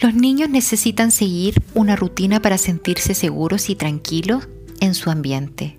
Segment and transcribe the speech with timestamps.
[0.00, 4.46] Los niños necesitan seguir una rutina para sentirse seguros y tranquilos
[4.78, 5.76] en su ambiente.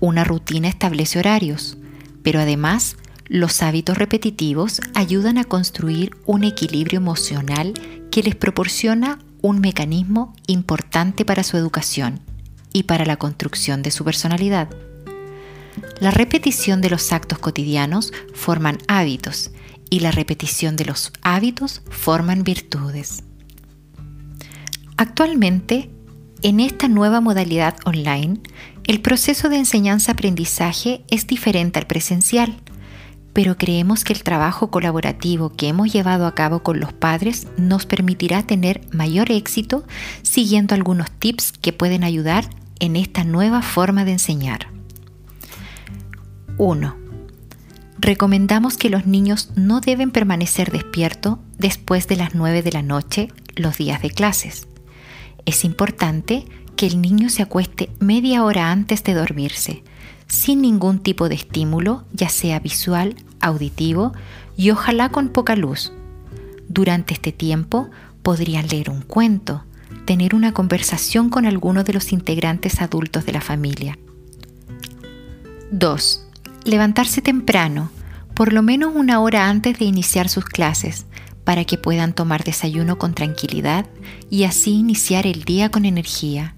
[0.00, 1.78] Una rutina establece horarios,
[2.22, 7.72] pero además los hábitos repetitivos ayudan a construir un equilibrio emocional
[8.10, 12.20] que les proporciona un mecanismo importante para su educación
[12.74, 14.68] y para la construcción de su personalidad.
[16.00, 19.52] La repetición de los actos cotidianos forman hábitos
[19.88, 23.24] y la repetición de los hábitos forman virtudes.
[24.98, 25.90] Actualmente,
[26.42, 28.40] en esta nueva modalidad online,
[28.84, 32.60] el proceso de enseñanza-aprendizaje es diferente al presencial
[33.38, 37.86] pero creemos que el trabajo colaborativo que hemos llevado a cabo con los padres nos
[37.86, 39.84] permitirá tener mayor éxito
[40.22, 42.48] siguiendo algunos tips que pueden ayudar
[42.80, 44.68] en esta nueva forma de enseñar.
[46.56, 46.96] 1.
[48.00, 53.28] Recomendamos que los niños no deben permanecer despiertos después de las 9 de la noche
[53.54, 54.67] los días de clases.
[55.48, 56.44] Es importante
[56.76, 59.82] que el niño se acueste media hora antes de dormirse,
[60.26, 64.12] sin ningún tipo de estímulo, ya sea visual, auditivo
[64.58, 65.90] y ojalá con poca luz.
[66.68, 67.88] Durante este tiempo
[68.22, 69.64] podrían leer un cuento,
[70.04, 73.98] tener una conversación con alguno de los integrantes adultos de la familia.
[75.70, 76.26] 2.
[76.64, 77.90] Levantarse temprano,
[78.34, 81.06] por lo menos una hora antes de iniciar sus clases,
[81.48, 83.86] para que puedan tomar desayuno con tranquilidad
[84.28, 86.54] y así iniciar el día con energía.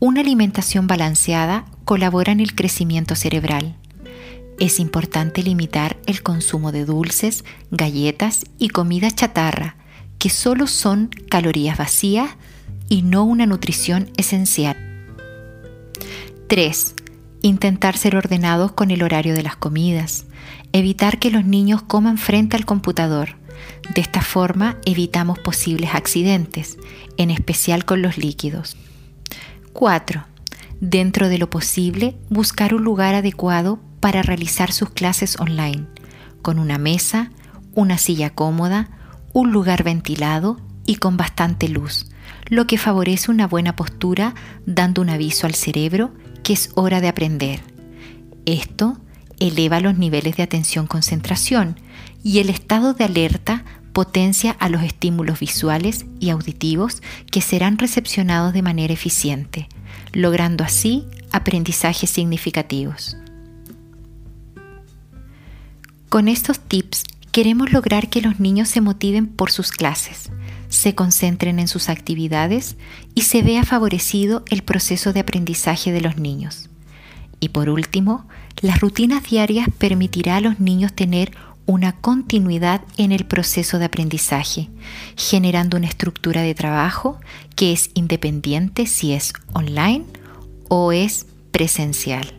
[0.00, 3.76] Una alimentación balanceada colabora en el crecimiento cerebral.
[4.58, 9.76] Es importante limitar el consumo de dulces, galletas y comida chatarra,
[10.18, 12.30] que solo son calorías vacías
[12.88, 14.76] y no una nutrición esencial.
[16.48, 16.94] 3.
[17.42, 20.26] Intentar ser ordenados con el horario de las comidas.
[20.72, 23.36] Evitar que los niños coman frente al computador.
[23.94, 26.78] De esta forma evitamos posibles accidentes,
[27.16, 28.76] en especial con los líquidos.
[29.72, 30.24] 4.
[30.80, 35.86] Dentro de lo posible, buscar un lugar adecuado para realizar sus clases online,
[36.42, 37.30] con una mesa,
[37.74, 38.90] una silla cómoda,
[39.32, 42.06] un lugar ventilado y con bastante luz,
[42.48, 44.34] lo que favorece una buena postura
[44.64, 46.12] dando un aviso al cerebro
[46.42, 47.60] que es hora de aprender.
[48.44, 48.98] Esto
[49.40, 51.78] eleva los niveles de atención-concentración
[52.22, 58.52] y el estado de alerta potencia a los estímulos visuales y auditivos que serán recepcionados
[58.52, 59.68] de manera eficiente,
[60.12, 63.16] logrando así aprendizajes significativos.
[66.08, 70.30] Con estos tips queremos lograr que los niños se motiven por sus clases,
[70.68, 72.76] se concentren en sus actividades
[73.14, 76.68] y se vea favorecido el proceso de aprendizaje de los niños.
[77.40, 78.26] Y por último,
[78.62, 81.32] las rutinas diarias permitirá a los niños tener
[81.66, 84.70] una continuidad en el proceso de aprendizaje,
[85.16, 87.18] generando una estructura de trabajo
[87.56, 90.04] que es independiente si es online
[90.68, 92.35] o es presencial.